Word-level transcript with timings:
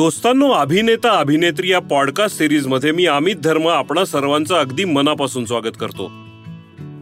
दोस्तांनो 0.00 0.50
अभिनेता 0.50 1.10
अभिनेत्री 1.10 1.70
या 1.70 1.78
पॉडकास्ट 1.78 2.38
सिरीजमध्ये 2.38 2.92
मी 2.92 3.06
अमित 3.06 3.36
धर्म 3.36 3.68
आपणा 3.68 4.04
सर्वांचं 4.04 4.54
अगदी 4.54 4.84
मनापासून 4.84 5.44
स्वागत 5.44 5.76
करतो. 5.80 6.06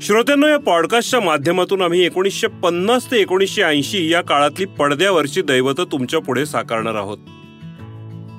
श्रोत्यांनो 0.01 0.47
या 0.47 0.59
पॉडकास्टच्या 0.59 1.21
माध्यमातून 1.21 1.83
आम्ही 1.83 2.05
एकोणीसशे 2.07 2.47
पन्नास 2.47 3.11
ते 3.11 3.17
एकोणीसशे 3.17 3.63
ऐंशी 3.63 4.13
या 4.13 4.21
काळातली 4.21 4.65
पडद्यावरची 4.65 5.43
दैवत 5.43 5.81
तुमच्यापुढे 5.93 6.47
साकारणार 6.47 6.95
आहोत. 6.95 7.19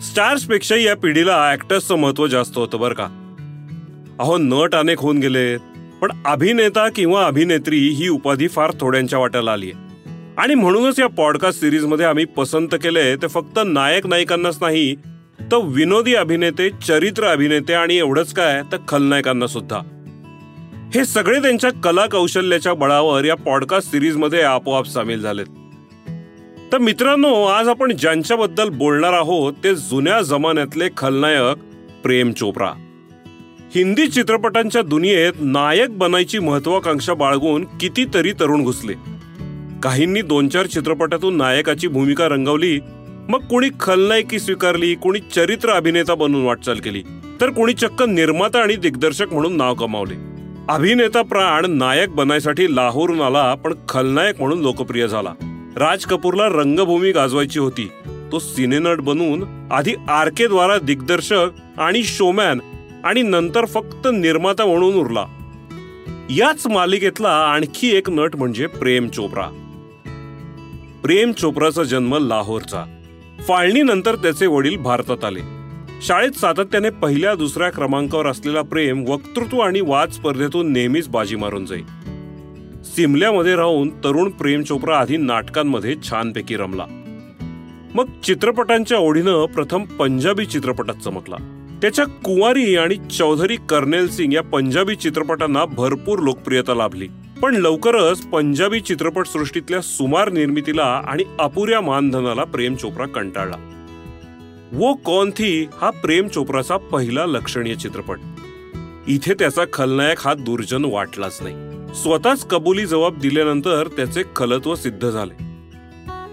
स्टार्सपेक्षा 0.03 0.75
या 0.75 0.95
पिढीला 0.95 1.51
ऍक्टर्सचं 1.53 1.95
महत्त्व 1.95 2.27
जास्त 2.27 2.57
होतं 2.57 2.79
बरं 2.79 2.93
का. 2.93 3.07
अहो 4.19 4.37
नट 4.37 4.75
अनेक 4.75 4.99
होऊन 4.99 5.17
गेले 5.17 5.57
पण 6.01 6.11
अभिनेता 6.25 6.89
किंवा 6.89 7.25
अभिनेत्री 7.25 7.77
ही 7.77 8.07
उपाधी 8.07 8.47
फार 8.47 8.71
थोड्यांच्या 8.79 9.19
वाट्याला 9.19 9.51
आली 9.51 9.71
आहे 9.71 9.88
आणि 10.39 10.55
म्हणूनच 10.55 10.99
या 10.99 11.07
पॉडकास्ट 11.07 11.59
सिरीजमध्ये 11.59 12.05
आम्ही 12.05 12.25
पसंत 12.25 12.67
केले 12.71 13.15
ते 13.15 13.27
फक्त 13.27 13.59
नायक 13.65 14.07
नायिकांनाच 14.07 14.57
नाही 14.61 14.95
तर 15.39 15.57
विनोदी 15.63 16.15
अभिनेते 16.15 16.69
चरित्र 16.69 17.23
अभिनेते 17.23 17.73
आणि 17.73 17.95
एवढंच 17.95 18.33
काय 18.33 18.61
तर 18.71 18.77
खलनायकांना 18.87 19.47
सुद्धा. 19.47 19.79
हे 20.95 21.05
सगळे 21.05 21.41
त्यांच्या 21.41 21.69
कला 21.83 22.05
कौशल्याच्या 22.05 22.73
बळावर 22.73 23.25
या 23.25 23.35
पॉडकास्ट 23.35 23.91
सिरीजमध्ये 23.91 24.41
आपोआप 24.41 24.85
सामील 24.85 25.21
झालेत. 25.21 25.45
तर 26.71 26.77
मित्रांनो 26.77 27.43
आज 27.43 27.67
आपण 27.67 27.95
ज्यांच्याबद्दल 27.95 28.69
बोलणार 28.69 29.13
आहोत 29.13 29.53
ते 29.63 29.75
जुन्या 29.75 30.21
जमान्यातले 30.21 30.89
खलनायक 30.97 31.57
प्रेम 32.03 32.31
चोप्रा. 32.31 32.71
हिंदी 33.75 34.07
चित्रपटांच्या 34.07 34.81
दुनियेत 34.81 35.33
नायक 35.39 35.97
बनायची 35.97 36.39
महत्वाकांक्षा 36.39 37.13
बाळगून 37.13 37.65
कितीतरी 37.79 38.31
तरुण 38.31 38.63
घुसले. 38.63 39.18
काहींनी 39.83 40.21
दोन 40.21 40.47
चार 40.47 40.65
चित्रपटातून 40.65 41.37
नायकाची 41.37 41.87
भूमिका 41.87 42.27
रंगवली 42.27 42.79
मग 43.29 43.39
कोणी 43.39 43.69
खलनायकी 43.79 44.39
स्वीकारली 44.39 44.95
कोणी 44.95 45.19
चरित्र 45.35 45.69
अभिनेता 45.69 46.15
बनून 46.15 46.45
वाटचाल 46.45 46.79
केली 46.79 47.03
तर 47.41 47.49
कोणी 47.49 47.73
चक्क 47.73 48.03
निर्माता 48.03 48.59
आणि 48.59 48.75
दिग्दर्शक 48.75 49.33
म्हणून 49.33 49.57
नाव 49.57 49.75
कमावले. 49.75 50.13
अभिनेता 50.69 51.21
प्राण 51.21 51.65
नायक 51.71 52.09
बनायसाठी 52.09 52.75
लाहोरून 52.75 53.21
आला 53.21 53.55
पण 53.55 53.73
खलनायक 53.89 54.41
म्हणून 54.41 54.61
लोकप्रिय 54.61 55.07
झाला. 55.07 55.33
राज 55.75 56.05
कपूरला 56.05 56.47
रंगभूमी 56.47 57.11
गाजवायची 57.11 57.59
होती. 57.59 57.91
तो 58.31 58.39
सिनेनट 58.39 58.97
बनून 58.97 59.67
आधी 59.71 59.93
आरके 60.09 60.47
द्वारा 60.47 60.77
दिग्दर्शक 60.77 61.47
आणि 61.77 62.03
शोमॅन 62.03 62.59
आणि 63.03 63.21
नंतर 63.21 63.65
फक्त 63.65 64.07
निर्माता 64.13 64.65
म्हणून 64.65 64.95
उरला. 64.95 65.25
याच 66.29 66.67
मालिकेतला 66.67 67.29
आणखी 67.29 67.95
एक 67.95 68.09
नट 68.09 68.35
म्हणजे 68.35 68.67
प्रेम 68.67 69.07
चोप्रा. 69.07 69.65
प्रेम 71.03 71.31
चोप्राचा 71.31 71.83
जन्म 71.83 72.27
लाहोरचा. 72.27 72.85
फाळणीनंतर 73.47 74.15
त्याचे 74.15 74.47
वडील 74.47 74.77
भारतात 74.77 75.25
आले. 75.25 75.39
शाळेत 76.01 76.31
सातत्याने 76.31 76.89
पहिल्या 76.89 77.35
दुसऱ्या 77.35 77.69
क्रमांकावर 77.69 78.27
असलेला 78.27 78.61
प्रेम 78.61 79.05
वक्तृत्व 79.07 79.59
आणि 79.59 79.81
वाद 79.81 80.09
स्पर्धेतून 80.09 80.73
नेहमीच 80.73 81.07
बाजी 81.07 81.35
मारून 81.35 81.65
जाई. 81.65 81.81
सिमल्यामध्ये 82.83 83.55
राहून 83.55 83.89
तरुण 83.89 84.29
प्रेम 84.29 84.61
चोप्रा 84.61 84.97
आधी 84.97 85.17
नाटकांमध्ये 85.17 85.95
छानपैकी 86.09 86.55
रमला. 86.55 86.85
मग 87.95 88.05
चित्रपटांच्या 88.23 88.97
ओढीनं 88.97 89.45
प्रथम 89.45 89.83
पंजाबी 89.83 90.45
चित्रपटात 90.45 90.95
चमकला. 90.95 91.67
त्याच्या 91.81 92.05
कुंवारी 92.05 92.75
आणि 92.75 92.95
चौधरी 92.95 93.55
कर्नेल 93.55 94.09
सिंग 94.09 94.33
या 94.33 94.43
पंजाबी 94.43 94.95
चित्रपटांना 94.95 95.65
भरपूर 95.65 96.19
लोकप्रियता 96.19 96.73
लाभली. 96.73 97.07
पण 97.41 97.55
लवकरच 97.55 98.21
पंजाबी 98.21 98.79
चित्रपटसृष्टीतल्या 98.79 99.81
सुमार 99.81 100.31
निर्मितीला 100.31 100.83
आणि 100.83 101.23
अपुऱ्या 101.39 101.81
मानधनाला 101.81 102.43
प्रेम 102.43 102.75
चोप्रा 102.75 103.05
कंटाळला. 103.05 103.55
वो 104.71 104.93
कौन 104.93 105.31
थी 105.31 105.67
हा 105.81 105.89
प्रेम 105.89 106.27
चोप्राचा 106.27 106.77
पहिला 106.77 107.25
लक्षणीय 107.25 107.75
चित्रपट. 107.75 108.17
इथे 109.07 109.33
त्याचा 109.33 109.61
खलनायक 109.73 110.17
हा 110.19 110.33
दुर्जन 110.33 110.85
वाटलाच 110.85 111.39
नाही. 111.41 111.55
स्वतःच 111.95 112.47
कबुली 112.47 112.85
जबाब 112.85 113.19
दिल्यानंतर 113.19 113.87
त्याचे 113.87 114.23
खलत्व 114.35 114.75
सिद्ध 114.75 115.09
झाले. 115.09 115.43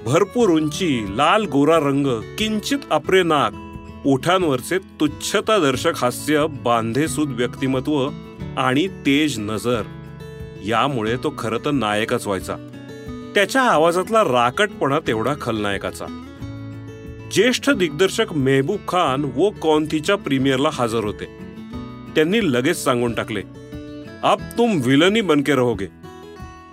भरपूर 0.07 0.51
उंची 0.51 1.05
लाल 1.09 1.45
गोरा 1.45 1.77
रंग 1.77 2.07
किंचित 2.39 2.79
अप्रे 2.91 3.23
नाक 3.23 3.53
ओठांवरचे 4.07 4.79
तुच्छतादर्शक 4.79 5.93
हास्य 5.97 6.47
बांधेसूद 6.47 7.29
व्यक्तिमत्व 7.29 8.09
आणि 8.57 8.89
तेज 8.89 9.39
नजर. 9.39 9.83
यामुळे 10.67 11.17
तो 11.17 11.35
खरं 11.39 11.59
तर 11.65 11.71
नायकच 11.71 12.27
व्हायचा. 12.27 12.57
त्याच्या 13.35 13.63
आवाजातला 13.63 14.25
राकटपणा 14.25 14.99
तेवढा 15.07 15.35
खलनायकाचा. 15.41 16.07
ज्येष्ठ 17.33 17.71
दिग्दर्शक 17.71 18.33
मेहबूब 18.33 18.79
खान 18.89 19.25
वो 19.35 19.51
कॉन्थीच्या 19.51 20.17
प्रीमियरला 20.17 20.69
हजर 20.73 21.05
होते. 21.05 21.25
त्यांनी 22.15 22.53
लगेच 22.53 22.85
सांगून 22.85 23.15
टाकले 23.15 23.43
अब 24.23 24.39
तुम 24.59 24.81
विलनी 24.85 25.21
बनके 25.21 25.53
रहोगे. 25.53 25.87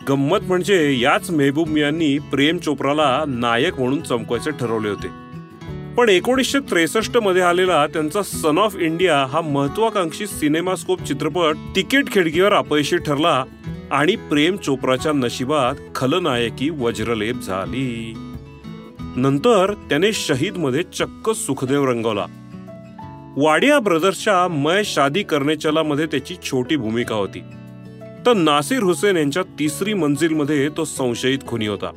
गंमत 0.10 0.40
म्हणजे 0.44 1.00
याच 1.00 1.32
मेहबूब 1.32 1.68
मियांनी 1.68 2.18
प्रेम 2.20 2.58
चोप्राला 2.58 3.24
नायक 3.28 3.80
म्हणून 3.80 4.02
चमकवायचे 4.02 4.52
ठरवले 4.52 4.90
होते. 4.90 5.08
पण 5.98 6.10
एकोणीसशे 6.10 6.60
त्रेसष्टमध्ये 6.60 7.42
आलेला 7.42 7.88
त्यांचा 7.88 8.22
सन 8.24 8.58
ऑफ 8.58 8.76
इंडिया 8.80 9.26
हा 9.26 9.42
महत्वाकांक्षी 9.42 10.28
सिनेमास्कोप 10.28 11.04
चित्रपट 11.04 11.56
तिकीट 11.76 12.12
खिडकीवर 12.12 12.54
अपयशी 12.54 12.98
ठरला 12.98 13.44
आणि 13.94 14.16
प्रेम 14.16 14.58
चोप्राच्या 14.58 15.12
नशिबात 15.12 15.76
खलनायकी 15.96 16.70
वज्रलेप 16.70 17.36
झाली. 17.36 18.14
नंतर 19.16 19.74
त्याने 19.74 20.14
शहीदमध्ये 20.14 20.84
चक्क 20.84 21.30
सुखदेव 21.30 21.86
रंगवला. 21.86 22.26
वाडिया 23.38 23.80
ब्रदर्सच्या 23.80 24.48
मय 24.48 24.82
शादी 24.86 25.24
करणे 25.24 25.82
मध्ये 25.82 26.06
त्याची 26.06 26.36
छोटी 26.44 26.76
भूमिका 26.76 27.16
होती. 27.16 27.40
तर 28.26 28.34
नासिर 28.34 28.84
हुसेन 28.84 29.18
यांच्या 29.18 29.44
तिसरी 29.60 29.94
मंजिलमध्ये 29.94 30.70
तो 30.70 30.86
संशयित 30.86 31.40
खुनी 31.48 31.68
होता. 31.68 31.92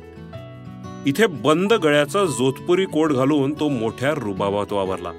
इथे 1.05 1.25
बंद 1.25 1.73
गळ्याचा 1.73 2.25
जोधपुरी 2.25 2.85
कोट 2.85 3.11
घालून 3.11 3.53
तो 3.53 3.69
मोठ्या 3.69 4.11
रुबाबात 4.11 4.73
वावरला. 4.73 5.11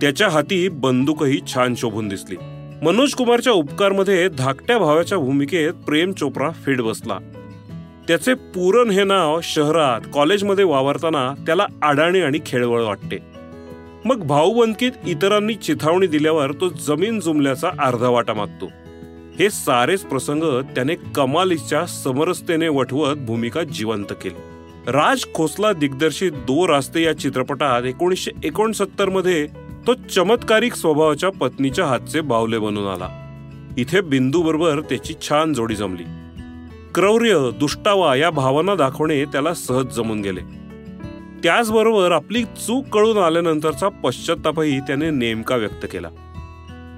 त्याच्या 0.00 0.28
हाती 0.28 0.68
बंदूकही 0.68 1.40
छान 1.54 1.74
शोभून 1.74 2.08
दिसली. 2.08 2.36
मनोज 2.82 3.14
कुमारच्या 3.14 3.52
उपकारमध्ये 3.52 4.28
धाकट्या 4.28 4.78
भावाच्या 4.78 5.18
भूमिकेत 5.18 5.72
प्रेम 5.72 6.12
चोप्रा 6.12 6.50
फिट 6.50 6.80
बसला. 6.80 7.18
त्याचे 8.08 8.34
पूरन 8.34 8.90
हे 8.90 9.04
नाव 9.04 9.40
शहरात 9.42 10.00
कॉलेजमध्ये 10.12 10.64
वावरताना 10.64 11.34
त्याला 11.46 11.66
आडाणी 11.82 12.20
आणि 12.20 12.38
खेळवळ 12.46 12.82
वाटते. 12.82 13.18
मग 14.04 14.26
भाऊबंदकीत 14.26 14.92
इतरांनी 15.06 15.54
चिथावणी 15.54 16.06
दिल्यावर 16.06 16.52
तो 16.52 16.68
जमीन 16.68 17.20
जुमल्याचा 17.20 17.70
अर्धा 17.80 18.08
वाटा 18.08 18.34
मागतो. 18.34 18.66
हे 19.38 19.50
सारेच 19.50 20.00
प्रसंग 20.00 20.42
त्याने 20.62 20.94
कमालीच्या 20.94 21.86
समरसतेने 21.86 22.68
वठवत 22.68 23.16
भूमिका 23.16 23.62
जिवंत 23.62 24.12
केली. 24.24 24.40
राज 24.86 25.24
खोसला 25.34 25.72
दिग्दर्शित 25.72 26.32
दो 26.32 26.68
रास्ते 26.68 27.02
या 27.02 27.18
चित्रपटात 27.18 27.82
एकोणीसशे 27.82 28.30
एकोणसत्तरमध्ये 28.44 29.65
तो 29.86 29.94
चमत्कारिक 29.94 30.74
स्वभावाच्या 30.74 31.30
पत्नीच्या 31.30 31.86
हातचे 31.86 32.20
बावले 32.20 32.58
बनून 32.58 32.86
आला. 32.86 33.08
इथे 33.78 34.00
बिंदूबरोबर 34.00 34.80
त्याची 34.80 35.14
छान 35.22 35.52
जोडी 35.52 35.74
जमली. 35.74 36.02
क्रौर्य 36.94 37.50
दुष्टावा 37.60 38.16
या 38.16 38.30
भावना 38.30 38.74
दाखवणे 38.74 39.24
त्याला 39.24 39.54
सहज 39.54 39.86
जमून 39.86 40.20
गेले. 40.20 40.40
त्याचबरोबर 41.42 42.12
आपली 42.12 42.44
चूक 42.44 42.86
कळून 42.86 43.18
आल्यानंतरचा 43.18 43.88
पश्चातापही 43.88 44.80
त्याने 44.80 45.10
नेमका 45.10 45.56
व्यक्त 45.56 45.86
केला. 45.92 46.08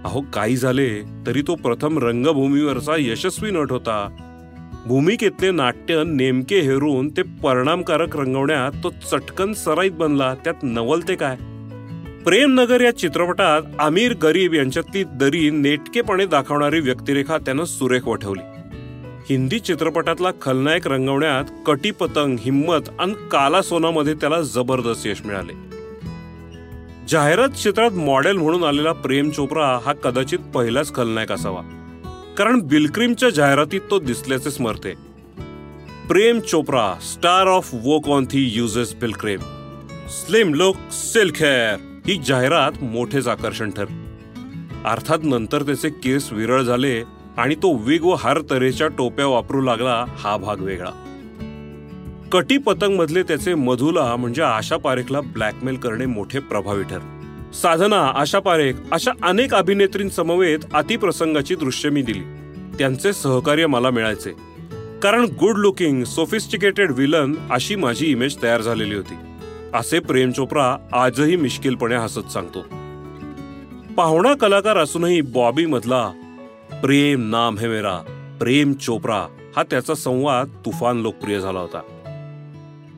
अहो 0.05 0.21
काही 0.33 0.57
झाले 0.57 1.03
तरी 1.27 1.43
तो 1.43 1.55
प्रथम 1.55 1.99
रंगभूमीवरचा 1.99 2.93
यशस्वी 2.99 3.51
नट 3.51 3.73
होता. 3.73 4.17
भूमिकेतले 4.87 5.51
नाट्य 5.51 6.03
नेमके 6.07 6.61
हेरून 6.61 7.09
ते 7.09 7.23
परिणामकारक 7.23 8.17
रंगवण्यात 8.17 8.73
तो 8.85 8.91
चटकन 8.91 9.53
सराईत 9.53 9.93
बनला. 9.93 10.35
त्यात 10.35 10.55
नवलते 10.63 11.15
काय? 11.15 11.37
प्रेमनगर 12.29 12.81
या 12.81 12.97
चित्रपटात 12.97 13.63
आमिर 13.79 14.15
गरीब 14.15 14.55
यांच्यातली 14.55 15.05
दरी 15.05 15.51
नेटकेपणे 15.51 16.27
दाखवणारी 16.27 16.81
व्यक्तिरेखा 16.81 17.39
त्यानं 17.39 17.65
सुरेख 17.65 18.09
वठवली. 18.09 18.43
हिंदी 19.31 19.59
चित्रपटातला 19.59 20.29
खलनायक 20.43 20.89
रंगवण्यात 20.89 21.45
कटी 21.67 21.91
पतंग 21.91 22.37
हिम्मत 22.41 22.89
आणि 22.99 23.13
काला 23.13 23.63
सोनामध्ये 23.63 24.15
त्याला 24.15 24.41
जबरदस्त 24.41 25.07
यश 25.07 25.23
मिळाले. 25.25 25.53
जाहिरात 27.09 27.49
क्षेत्रात 27.49 27.91
मॉडेल 27.91 28.37
म्हणून 28.37 28.65
आलेला 28.65 28.93
प्रेम 28.93 29.31
चोप्रा 29.31 29.79
हा 29.87 29.93
कदाचित 29.93 30.39
पहिलाच 30.39 30.95
खलनायक 30.95 31.33
असावा. 31.33 31.63
कारण 32.39 32.61
बिलक्रीमच्या 32.61 33.31
जाहिरातीत 33.31 33.81
तो 33.91 33.99
दिसल्याचे 33.99 34.51
स्मरते. 34.51 34.91
Prem 36.09 36.41
Chopra 36.41 36.95
star 37.03 37.47
of 37.47 37.71
Woh 37.75 38.01
Kaun 38.01 38.25
Thi 38.25 38.53
uses 38.55 38.95
Brylcreem. 38.95 39.41
Slim 40.09 40.55
look 40.55 40.77
silk 40.93 41.35
hair. 41.37 41.88
ही 42.09 42.19
जाहिरात 42.27 42.73
मोठेच 42.83 43.29
आकर्षण 43.29 43.71
ठर 43.71 43.85
अर्थात 44.85 45.19
नंतर 45.23 45.63
त्याचे 45.63 45.89
केस 45.89 46.33
विरळ 46.33 46.63
झाले 46.63 47.03
आणि 47.37 47.55
तो 47.55 47.77
विग 47.77 48.05
व 48.05 48.15
हर 48.15 48.41
तऱ्हेच्या 48.51 48.89
टोप्या 48.89 49.27
वापरू 49.27 49.61
लागला 49.61 50.05
हा 50.19 50.37
भाग 50.37 50.57
वेगळा. 50.61 50.91
कटी 52.33 52.59
पतंग 52.59 52.99
मधले 52.99 53.23
त्याचे 53.23 53.55
मधुला 53.55 54.17
म्हणजे 54.17 54.43
आशा 54.43 54.77
पारेखला 54.77 55.21
ब्लॅकमेल 55.21 55.77
करणे 55.77 56.07
मोठे 56.07 56.39
प्रभावी 56.39 56.83
ठर 56.83 56.99
साधना 57.55 58.01
आशा 58.05 58.39
पारेख 58.39 58.75
अशा 58.93 59.11
अनेक 59.23 59.55
अभिनेत्रींसमवेत 59.55 60.59
अतिप्रसंगाची 60.75 61.55
दृश्य 61.55 61.91
मी 61.91 62.03
दिली. 62.03 62.23
त्यांचे 62.79 63.13
सहकार्य 63.13 63.67
मला 63.67 63.91
मिळायचे. 63.91 64.31
कारण 65.03 65.25
गुड 65.25 65.59
लुकिंग 65.59 66.05
सोफिस्टिकेटेड 66.05 66.93
विलन 66.93 67.35
अशी 67.51 67.75
माझी 67.75 68.07
इमेज 68.07 68.43
तयार 68.43 68.61
झालेली 68.61 68.95
होती. 68.95 69.15
असे 69.75 69.99
प्रेम 69.99 70.31
चोप्रा 70.31 70.77
आजही 70.93 71.37
मिश्किलपणे 71.37 71.95
हसत 71.95 72.33
सांगतो. 72.33 72.61
पाहुणा 73.95 74.35
कलाकार 74.35 74.77
असूनही 74.77 75.21
बॉबी 75.21 75.67
मधला 75.67 76.09
प्रेम 76.83 77.31
नाम 77.31 77.59
है 77.59 77.69
मेरा 77.69 77.99
प्रेम 78.41 78.73
चोप्रा 78.73 79.27
हा 79.57 79.63
त्याचा 79.63 79.95
संवाद 79.95 80.49
तुफान 80.67 80.97
लोकप्रिय 80.97 81.41
झाला 81.41 81.61
होता. 81.61 81.81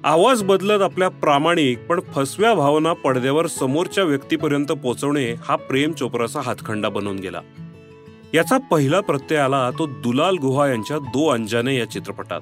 आवाज 0.04 0.42
बदलत 0.42 0.82
आपल्या 0.82 1.08
प्रामाणिक 1.08 1.86
पण 1.86 2.00
फसव्या 2.14 2.54
भावना 2.54 2.92
पडद्यावर 2.92 3.46
समोरच्या 3.46 4.04
व्यक्तीपर्यंत 4.04 4.66
पोहोचवणे 4.66 5.34
हा 5.44 5.56
प्रेम 5.56 5.92
चोप्राचा 5.92 6.40
हातखंडा 6.40 6.88
बनून 6.88 7.18
गेला. 7.18 7.40
याचा 8.34 8.58
पहिला 8.58 9.00
प्रत्यय 9.00 9.38
आला 9.38 9.70
तो 9.70 9.86
दुलाल 9.86 10.36
गुहा 10.36 10.68
यांच्या 10.68 10.98
दो 10.98 11.28
अंजाने 11.28 11.76
या 11.76 11.90
चित्रपटात. 11.90 12.40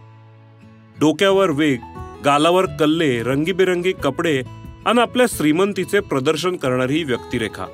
डोक्यावर 1.00 1.50
वेग 1.50 1.78
गालावर 2.24 2.66
कल्ले 2.80 3.22
रंगीबेरंगी 3.22 3.92
कपडे 3.92 4.42
आणि 4.86 5.00
आपल्या 5.00 5.26
श्रीमंतीचे 5.28 6.00
प्रदर्शन 6.00 6.56
करणारी 6.56 6.96
ही 6.96 7.04
व्यक्तिरेखा. 7.04 7.64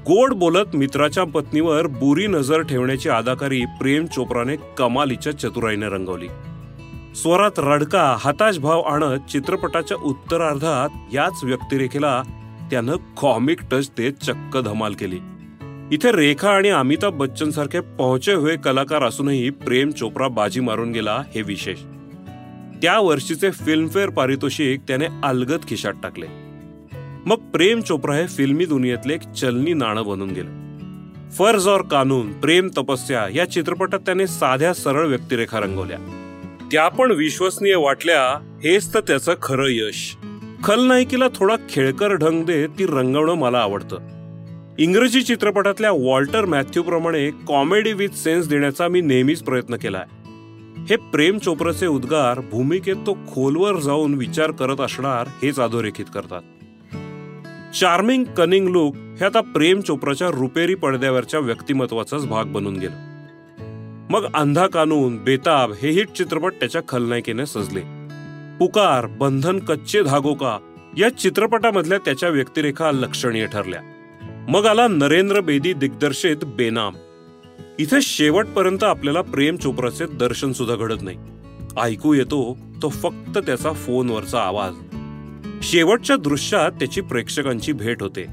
गोड 0.00 0.32
बोलत 0.32 0.76
मित्राच्या 0.76 1.24
पत्नीवर 1.24 1.86
बुरी 1.86 2.26
नजर 2.26 2.60
ठेवण्याची 2.60 3.08
अदाकारी 3.08 3.60
प्रेम 3.60 4.06
चोप्राने 4.06 4.56
कमालीच्या 4.78 5.38
चतुराईने 5.38 5.86
रंगवली. 5.86 6.28
स्वरात 7.14 7.50
रडका 7.58 8.16
हताश 8.20 8.58
भाव 8.58 8.80
आणत 8.80 9.30
चित्रपटाच्या 9.30 9.96
उत्तरार्धात 9.96 11.14
याच 11.14 11.44
व्यक्तिरेखेला 11.44 12.22
त्यानं 12.70 12.96
कॉमिक 13.16 13.58
टच 13.70 13.90
देत 13.96 14.12
चक्क 14.12 14.58
धमाल 14.58 14.92
केली. 14.92 15.18
इथे 15.92 16.12
रेखा 16.12 16.50
आणि 16.50 16.68
अमिताभ 16.68 17.12
बच्चन 17.12 17.50
सारखे 17.50 17.80
पहुंचे 17.80 18.32
हुए 18.32 18.56
कलाकार 18.56 19.02
असूनही 19.02 19.50
प्रेम 19.50 19.90
चोप्रा 19.90 20.28
बाजी 20.28 20.60
मारून 20.60 20.92
गेला 20.92 21.22
हे 21.34 21.42
विशेष. 21.42 21.78
त्या 22.82 22.98
वर्षीचे 22.98 23.50
फिल्मफेअर 23.50 24.10
पारितोषिक 24.10 24.80
त्याने 24.88 25.06
अलगत 25.22 25.68
खिशात 25.68 25.92
टाकले. 26.02 26.26
मग 27.26 27.36
प्रेम 27.36 27.80
चोप्रा 27.80 28.14
हे 28.14 28.26
फिल्मी 28.26 28.66
दुनियेतले 28.66 29.14
एक 29.14 29.20
चलनी 29.20 29.74
नाणं 29.74 30.06
बनून 30.06 30.30
गेलं. 30.30 30.60
फर्ज 31.30 31.68
और 31.68 31.80
कानून 31.80 32.32
प्रेम 32.32 32.68
तपस्या 32.78 33.26
या 33.34 33.50
चित्रपटात 33.50 33.98
त्याने 33.98 34.26
साध्या 34.26 34.74
सरळ 34.74 35.06
व्यक्तिरेखा 35.06 35.60
रंगवल्या. 35.60 35.98
त्या 36.72 36.88
पण 36.88 37.10
विश्वसनीय 37.10 37.74
वाटल्या 37.74 38.22
हेच 38.64 38.94
तर 38.94 39.00
त्याचं 39.00 39.34
खरं 39.42 39.66
यश. 39.68 40.16
खलनायकीला 40.64 41.28
थोडा 41.34 41.56
खेळकर 41.68 42.14
ढंग 42.14 42.44
दे 42.44 42.66
ती 42.66 42.86
रंगवणं 42.86 43.34
मला 43.34 43.58
आवडतं. 43.58 43.98
इंग्रजी 44.78 45.22
चित्रपटातल्या 45.22 45.90
वॉल्टर 45.90 46.44
मॅथ्यू 46.44 46.82
प्रमाणे 46.82 47.30
कॉमेडी 47.30 47.92
विथ 47.92 48.08
सेन्स 48.08 48.48
देण्याचा 48.48 48.88
मी 48.88 49.00
नेहमीच 49.00 49.42
प्रयत्न 49.42 49.76
केलाय. 49.76 50.19
हे 50.88 50.96
प्रेम 50.96 51.38
चोप्राचे 51.38 51.86
उद्गार 51.86 52.40
भूमिकेत 52.40 52.96
तो 52.96 53.14
खोलवर 53.14 53.80
जाऊन 53.80 54.14
विचार 54.14 54.50
करत 54.50 54.80
असणार 54.80 55.26
हेच 55.42 55.60
अधोरेखित 55.60 56.04
करतात. 56.14 56.42
चार्मिंग 57.74 58.24
कनिंग 58.24 58.68
लुक 58.68 58.96
हे 58.96 59.24
आता 59.24 59.40
प्रेम 59.40 59.80
चोप्राच्या 59.80 60.28
रुपेरी 60.28 60.74
पडद्यावरच्या 60.74 61.40
व्यक्तिमत्वाचाच 61.40 62.26
भाग 62.26 62.44
बनून 62.44 62.76
गेलं. 62.76 63.10
मग 64.10 64.26
अंधा 64.34 64.66
कानून 64.66 65.24
बेताब 65.24 65.72
हे 65.72 65.90
हिट 65.90 66.08
चित्रपट 66.08 66.52
त्याच्या 66.52 66.80
खलनायकीने 66.88 67.46
सजले. 67.46 67.80
पुकार 68.58 69.06
बंधन 69.06 69.58
कच्चे 69.58 70.02
धागो 70.02 70.34
का 70.34 70.58
या 70.98 71.08
चित्रपटामधल्या 71.08 71.98
त्याच्या 71.98 72.28
व्यक्तिरेखा 72.28 72.92
लक्षणीय 72.92 73.46
ठरल्या. 73.46 73.80
मग 74.48 74.66
आला 74.66 74.88
नरेंद्र 74.88 75.40
बेदी 75.40 75.72
दिग्दर्शित 75.72 76.36
बेनाम. 76.44 76.94
इथे 77.80 78.00
शेवटपर्यंत 78.02 78.84
आपल्याला 78.84 79.20
प्रेम 79.20 79.56
चोप्राचे 79.56 80.04
दर्शन 80.06 80.52
सुद्धा 80.52 80.76
घडत 80.76 81.02
नाही. 81.02 81.16
ऐकू 81.80 82.14
येतो 82.14 82.58
तो 82.82 82.88
फक्त 82.88 83.38
त्याचा 83.38 83.72
फोनवरचा 83.72 84.40
आवाज. 84.40 84.74
शेवटच्या 85.62 86.16
दृश्यात 86.16 86.72
त्याची 86.72 87.00
प्रेक्षकांची 87.00 87.72
भेट 87.72 88.02
होते. 88.02 88.26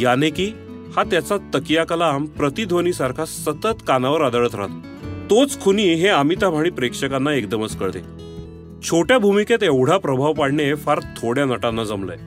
याने 0.00 0.30
की 0.30 0.52
हा 0.96 1.02
त्याचा 1.02 1.36
तकिया 1.36 1.84
कलाम 1.84 2.24
प्रतिध्वनीसारखा 2.24 3.24
सतत 3.24 3.84
कानावर 3.86 4.20
आदळत 4.20 4.54
राहतो. 4.54 4.80
तोच 5.30 5.60
खुनी 5.60 5.94
हे 5.94 6.08
अमिताभ 6.08 6.54
आणि 6.54 6.70
प्रेक्षकांना 6.70 7.32
एकदमच 7.32 7.76
कळते. 7.76 8.00
छोट्या 8.82 9.18
भूमिकेत 9.18 9.62
एवढा 9.62 9.98
प्रभाव 9.98 10.32
पाडणे 10.32 10.74
फार 10.74 11.00
थोड्या 11.00 11.44
नटांना 11.44 11.84
जमलंय. 11.84 12.18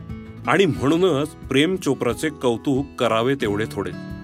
आणि 0.47 0.65
म्हणूनच 0.65 1.29
प्रेम 1.29 1.75
चोप्राचे 1.75 2.29
कौतुक 2.29 2.85
करावे 2.99 3.35
तेवढे 3.35 3.65
थोडे. 3.71 4.19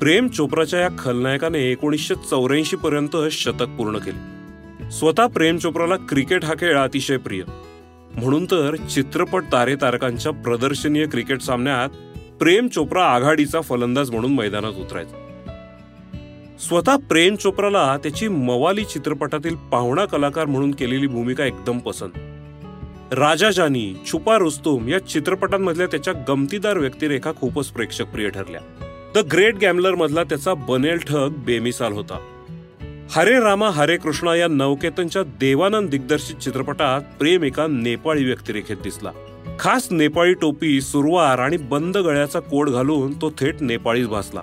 प्रेम 0.00 0.28
चोप्राच्या 0.28 0.80
या 0.80 0.88
खलनायकाने 0.98 1.58
एकोणीसशे 1.58 2.14
चौऱ्याऐंशी 2.14 2.76
पर्यंत 2.76 3.16
शतक 3.30 3.62
पूर्ण 3.62 3.98
केले. 3.98 4.90
स्वतः 4.90 5.26
प्रेम 5.26 5.56
चोप्राला 5.56 5.96
क्रिकेट 5.96 6.44
हा 6.44 6.54
खेळ 6.60 6.76
अतिशय 6.76 7.16
प्रिय. 7.16 7.42
म्हणून 8.14 8.44
तर 8.44 8.76
चित्रपट 8.76 9.42
तारे 9.52 9.76
तारकांच्या 9.76 10.32
प्रदर्शनीय 10.32 11.06
क्रिकेट 11.06 11.40
सामन्यात 11.40 11.88
प्रेम 12.38 12.68
चोप्रा 12.68 13.04
आघाडीचा 13.04 13.60
फलंदाज 13.60 14.10
म्हणून 14.10 14.34
मैदानात 14.34 14.72
उतरायचा. 14.72 15.46
स्वतः 16.60 16.96
प्रेम 16.96 17.36
चोप्राला 17.36 17.96
त्याची 17.96 18.28
मवाली 18.28 18.84
चित्रपटातील 18.84 19.54
पाहुणा 19.54 20.04
कलाकार 20.04 20.44
म्हणून 20.44 20.70
केलेली 20.70 21.06
भूमिका 21.06 21.44
एकदम 21.44 21.78
पसंत. 21.78 22.10
राजा 23.12 23.50
जानी 23.50 23.94
छुपा 24.06 24.38
रुस्तुम 24.38 24.88
या 24.88 25.06
चित्रपटांमधल्या 25.06 25.86
त्याच्या 25.86 26.14
गमतीदार 26.28 26.78
व्यक्तिरेखा 26.78 27.32
खूपच 27.32 27.66
प्रेक्षक 27.66 28.06
प्रिय 28.06 28.28
ठरल्या. 28.28 28.86
द 29.14 29.18
ग्रेट 29.18 29.56
गॅमलर 29.56 29.94
मधला 29.94 30.24
त्याचा 30.24 30.54
बनेल 30.54 30.98
ठग 30.98 31.28
बेमिसाल 31.28 31.92
होता. 31.92 32.18
हरे 33.10 33.40
रामा 33.40 33.70
हरे 33.70 33.96
कृष्णा 33.96 34.34
या 34.36 34.48
नवकेतनच्या 34.48 35.22
देवानंद 35.22 35.90
दिग्दर्शित 35.90 36.36
चित्रपटात 36.36 37.00
प्रेम 37.18 37.44
एका 37.44 37.66
नेपाळी 37.66 38.24
व्यक्तिरेखेत 38.24 38.76
दिसला. 38.76 39.10
खास 39.60 39.88
नेपाळी 39.90 40.34
टोपी 40.34 40.80
सुरवार 40.80 41.38
आणि 41.38 41.56
बंद 41.56 41.96
गळ्याचा 41.96 42.40
कोड 42.40 42.70
घालून 42.70 43.12
तो 43.12 43.30
थेट 43.30 43.54
नेपाळीच 43.60 44.08
भासला. 44.08 44.42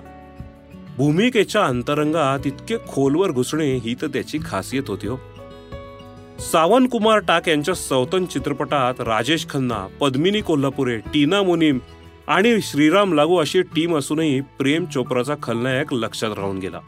भूमिकेच्या 0.96 1.64
अंतरंगात 1.64 2.46
इतके 2.46 2.76
खोलवर 2.88 3.30
घुसणे 3.30 3.74
ही 3.74 3.94
तर 4.02 4.06
त्याची 4.06 4.38
खासियत 4.44 4.82
होती 4.88 5.06
हो. 5.06 5.16
सावन 6.52 6.86
कुमार 6.86 7.18
टाक 7.18 7.48
यांच्या 7.48 7.74
सौतन 7.74 8.24
चित्रपटात 8.24 9.00
राजेश 9.00 9.46
खन्ना 9.50 9.86
पद्मिनी 10.00 10.40
कोल्हापुरे 10.40 10.96
टीना 10.96 11.42
मुनीम 11.42 11.78
आणि 12.28 12.60
श्रीराम 12.60 13.12
लागू 13.12 13.36
अशी 13.36 13.62
टीम 13.62 13.96
असूनही 13.96 14.40
प्रेम 14.40 14.84
चोप्राचा 14.84 15.34
खलनायक 15.42 15.94
लक्षात 15.94 16.38
राहून 16.38 16.58
गेला. 16.58 16.78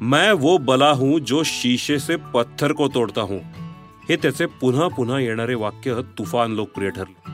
मैं 0.00 0.32
वो 0.32 0.56
बला 0.56 0.90
हूं 0.90 1.18
जो 1.18 1.42
शीशे 1.44 1.98
से 1.98 2.16
पत्थर 2.16 2.72
को 2.72 2.88
तोडता 2.88 3.20
हूं. 3.20 3.38
हे 4.08 4.16
त्याचे 4.16 4.46
पुन्हा 4.46 4.88
पुन्हा 4.88 5.20
येणारे 5.20 5.54
वाक्य 5.54 5.94
तुफान 6.18 6.52
लोकप्रिय 6.52 6.90
ठरले. 6.90 7.32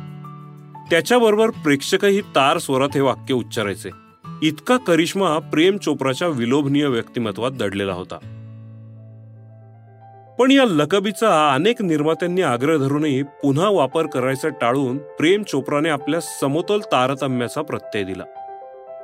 त्याच्याबरोबर 0.91 1.51
प्रेक्षकही 1.51 2.21
तार 2.21 2.59
स्वरात 2.59 2.89
हे 2.95 3.01
वाक्य 3.01 3.35
उच्चारायचे. 3.35 3.91
इतका 4.43 4.77
करिश्मा 4.77 5.39
प्रेम 5.39 5.77
चोप्राच्या 5.77 6.29
विलोभनीय 6.29 6.87
व्यक्तिमत्वात 6.87 7.51
दडलेला 7.51 7.93
होता. 7.93 8.40
पण 10.41 10.51
या 10.51 10.65
लकबीचा 10.65 11.53
अनेक 11.55 11.83
निर्मात्यांनी 11.83 12.43
आग्रह 12.43 12.77
धरूनही 12.77 13.23
पुन्हा 13.23 13.69
वापर 13.69 14.07
करायचा 14.07 14.49
टाळून 14.49 14.99
प्रेम 14.99 15.43
चोप्राने 15.43 15.89
आपल्या 15.89 16.21
समतोल 16.21 16.81
तारतम्याचा 16.81 17.63
प्रत्यय 17.63 18.03
दिला. 18.03 18.25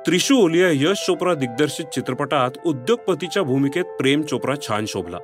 त्रिशूल 0.05 0.55
या 0.55 0.69
यश 0.71 1.05
चोप्रा 1.07 1.33
दिग्दर्शित 1.33 1.85
चित्रपटात 1.85 2.51
उद्योगपतीच्या 2.65 3.43
भूमिकेत 3.43 3.83
प्रेम 3.83 4.21
चोप्रा 4.21 4.55
छान 4.67 4.85
शोभला. 4.87 5.17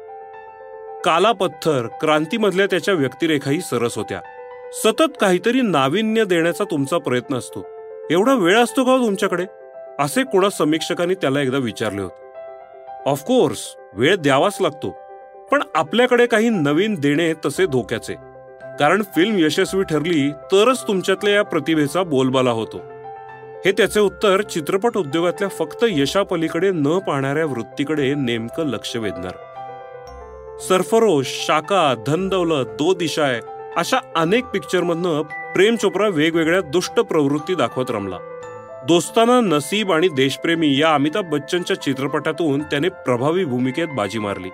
काला 1.05 1.31
पत्थर 1.31 1.87
क्रांतीमधल्या 2.01 2.65
त्याच्या 2.65 2.93
व्यक्तिरेखाही 2.93 3.61
सरस 3.61 3.97
होत्या. 3.97 4.21
सतत 4.73 5.11
काहीतरी 5.21 5.61
नाविन्य 5.61 6.25
देण्याचा 6.25 6.63
तुमचा 6.63 6.97
प्रयत्न 6.97 7.35
असतो. 7.35 7.65
एवढा 8.11 8.33
वेळ 8.33 8.57
असतो 8.57 8.85
का 8.85 8.91
हो 8.91 8.97
तुमच्याकडे? 8.97 9.45
असे 9.99 10.23
कोणा 10.23 10.49
समीक्षकांनी 10.49 11.13
त्याला 11.13 11.41
एकदा 11.41 11.57
विचारले 11.57 12.01
होते. 12.01 12.23
ऑफकोर्स 13.05 13.75
वेळ 13.93 14.15
द्यावाच 14.15 14.57
लागतो. 14.61 15.02
पण 15.53 15.61
आपल्याकडे 15.75 16.25
काही 16.25 16.49
नवीन 16.49 16.95
देणे 16.99 17.33
तसे 17.33 17.65
धोक्याचे. 17.65 18.13
कारण 18.79 19.01
फिल्म 19.01 19.35
यशस्वी 19.37 19.83
ठरली 19.83 20.31
तरच 20.31 20.87
तुमच्यातल्या 20.87 21.33
या 21.33 21.43
प्रतिभेचा 21.43 22.03
बोलबाला 22.03 22.51
होतो. 22.51 22.77
हे 23.65 23.71
त्याचे 23.71 23.99
उत्तर 23.99 24.41
चित्रपट 24.41 24.97
उद्योगातल्या 24.97 25.49
फक्त 25.49 25.85
यशापलीकडे 25.89 26.71
न 26.71 26.99
पाहणाऱ्या 26.99 27.45
वृत्तीकडे 27.45 28.13
नेमकं 28.13 28.65
लक्ष 28.65 28.95
वेधणार. 28.95 29.31
सरफरोश 30.59 31.25
शाका 31.27 32.03
धन 32.07 32.29
दौलत 32.29 32.65
दो 32.65 32.93
दिशाय 32.93 33.39
अशा 33.77 33.97
अनेक 34.15 34.45
पिक्चरमधनं 34.45 35.21
प्रेम 35.55 35.75
चोप्रा 35.75 36.07
वेगवेगळ्या 36.07 36.61
दुष्ट 36.61 36.93
प्रवृत्ती 36.93 37.55
दाखवत 37.55 37.85
रमला. 37.89 38.17
दोस्ताना 38.87 39.39
नसीब 39.39 39.91
आणि 39.91 40.07
देशप्रेमी 40.07 40.81
या 40.81 40.93
अमिताभ 40.93 41.25
बच्चनच्या 41.25 41.81
चित्रपटातून 41.81 42.59
त्याने 42.59 42.89
प्रभावी 42.89 43.45
भूमिकेत 43.45 43.87
बाजी 43.87 44.19
मारली. 44.19 44.49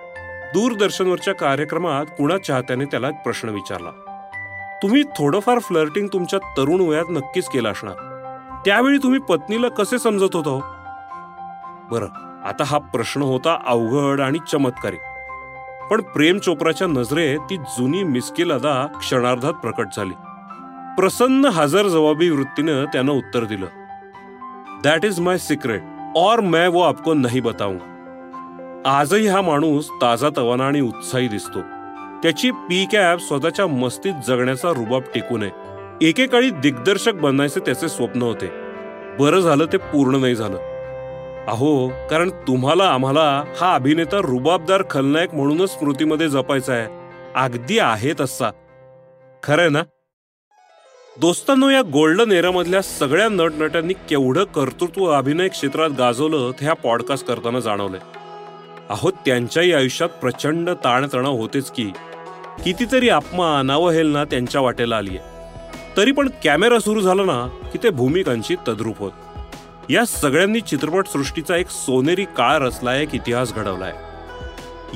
दूरदर्शनवरच्या 0.54 1.34
कार्यक्रमात 1.34 2.06
कुणा 2.06 2.38
चाहत्याने 2.38 2.84
त्याला 2.84 3.08
एक 3.08 3.14
प्रश्न 3.14 3.48
विचारला. 3.48 3.90
तुम्ही 4.82 5.02
थोडंफार 5.02 5.58
फ्लर्टिंग 5.58 6.08
तुमच्या 6.12 6.38
तरुण 6.38 6.80
वयात 6.80 7.04
नक्कीच 7.10 7.48
केलं 7.48 7.72
असणार. 7.72 7.94
त्यावेळी 8.64 8.98
तुम्ही 8.98 9.20
पत्नीला 9.20 9.68
कसे 9.68 9.98
समजत 9.98 10.36
होतो 10.36 10.54
हो? 10.54 10.60
बरं 11.90 12.06
आता 12.44 12.64
हा 12.66 12.78
प्रश्न 12.78 13.22
होता 13.22 13.58
अवघड 13.66 14.20
आणि 14.20 14.38
चमत्कारी 14.52 14.96
पण 15.90 16.00
प्रेम 16.00 16.38
चोप्राच्या 16.38 16.86
नजरेत 16.86 17.38
ती 17.38 17.56
जुनी 17.56 18.02
मिस्किल 18.02 18.52
अदा 18.52 18.86
क्षणार्धात 18.86 19.52
प्रकट 19.52 19.86
झाली. 19.96 20.14
प्रसन्न 20.96 21.44
हजर 21.44 21.88
जवाबी 21.88 22.30
वृत्तीनं 22.30 22.84
त्यानं 22.84 23.12
उत्तर 23.12 23.44
दिलं. 23.44 23.66
दॅट 24.84 25.04
इज 25.04 25.20
माय 25.20 25.38
सिक्रेट 25.38 25.82
और 26.16 26.40
मैं 26.40 26.68
वो 26.68 26.82
आपको 26.82 27.14
नहीं 27.14 27.42
बताऊंगा. 27.42 27.89
आजही 28.86 29.26
हा 29.26 29.40
माणूस 29.40 29.88
ताजा 30.02 30.28
तवाना 30.36 30.66
आणि 30.66 30.80
उत्साही 30.80 31.28
दिसतो. 31.28 31.60
त्याची 32.22 32.50
पी 32.50 32.86
कॅब 32.92 33.18
स्वतःच्या 33.18 33.66
मस्तीत 33.66 34.12
जगण्याचा 34.26 34.70
रुबाब 34.70 35.02
टिकू 35.14 35.36
नये. 35.36 35.50
एकेकाळी 36.08 36.50
दिग्दर्शक 36.50 37.12
बनायचे 37.12 37.60
त्याचे 37.60 37.88
स्वप्न 37.88 38.22
होते. 38.22 38.46
बरं 39.18 39.40
झालं 39.40 39.66
ते 39.72 39.76
पूर्ण 39.76 40.16
नाही 40.16 40.34
झालं. 40.34 40.56
अहो 41.48 41.88
कारण 41.88 42.30
तुम्हाला 42.30 42.84
आम्हाला 42.84 43.44
हा 43.60 43.74
अभिनेता 43.74 44.18
रुबाबदार 44.18 44.82
खलनायक 44.90 45.34
म्हणूनच 45.34 45.78
स्मृतीमध्ये 45.78 46.28
जपायचा 46.28 46.72
आहे. 46.72 46.88
अगदी 47.36 47.78
आहे 47.78 48.12
तसा. 48.20 48.50
खरंय 49.42 49.68
ना? 49.68 49.82
दोस्तांनो 51.20 51.68
या 51.68 51.82
गोल्डन 51.82 52.32
एरामधल्या 52.32 52.82
सगळ्या 52.82 53.28
नटनट्यांनी 53.28 53.92
केवढं 53.92 54.44
कर्तृत्व 54.44 55.04
अभिनय 55.04 55.48
क्षेत्रात 55.48 55.90
गाजवलं 55.98 56.50
ते 56.50 56.64
ह्या 56.64 56.74
पॉडकास्ट 56.74 57.26
करताना 57.26 57.60
जाणवलंय. 57.60 58.19
अहो 58.90 59.10
त्यांच्याही 59.10 59.72
आयुष्यात 59.72 60.08
प्रचंड 60.08 60.70
ताणतणाव 60.70 61.36
होतेच 61.36 61.70
की. 61.70 61.84
कितीतरी 62.64 63.08
अपमान 63.08 63.70
अवहेलना 63.70 64.24
त्यांच्या 64.24 64.60
वाटेला 64.60 64.96
आली 64.96 65.16
आहे. 65.16 65.28
तरी 65.96 66.12
पण 66.12 66.30
कॅमेरा 66.44 66.78
सुरू 66.78 67.00
झाला 67.00 67.24
ना 67.24 67.46
की 67.72 67.78
ते 67.82 67.90
भूमिकांची 67.90 68.54
तद्रूप 68.68 68.98
होत. 68.98 69.10
या 69.90 70.04
सगळ्यांनी 70.04 70.60
चित्रपट 70.60 71.06
सृष्टीचा 71.06 71.56
एक 71.56 71.70
सोनेरी 71.70 72.24
काळ 72.24 72.58
रचला 72.58 72.96
एक 72.96 73.14
इतिहास 73.14 73.54
घडवलाय. 73.54 73.92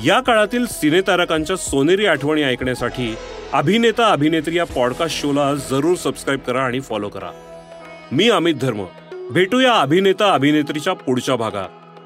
या 0.05 0.19
काळातील 0.19 0.65
सिनेतारकांच्या 0.65 1.55
सोनेरी 1.55 2.05
आठवणी 2.05 2.43
ऐकण्यासाठी 2.43 3.15
अभिनेता 3.53 4.09
अभिनेत्री 4.11 4.57
या 4.57 4.65
पॉडकास्ट 4.65 5.21
शोला 5.21 5.55
जरूर 5.55 5.95
सबस्क्राईब 5.95 6.39
करा 6.39 6.61
आणि 6.63 6.79
फॉलो 6.79 7.09
करा. 7.09 7.31
मी 8.11 8.29
अमित 8.29 8.55
धर्म. 8.55 8.85
भेटूया 9.31 9.73
अभिनेता 9.73 10.33
अभिनेत्रीच्या 10.33 10.93
पुढच्या 10.93 11.35
भागात. 11.35 11.84